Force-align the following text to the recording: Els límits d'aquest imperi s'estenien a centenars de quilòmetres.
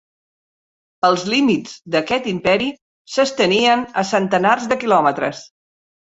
Els 1.09 1.25
límits 1.33 1.73
d'aquest 1.95 2.29
imperi 2.31 2.69
s'estenien 3.15 3.83
a 4.03 4.05
centenars 4.13 4.65
de 4.73 4.79
quilòmetres. 4.85 5.43